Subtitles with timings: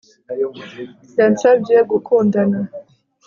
[1.17, 2.59] Yansabye gukundana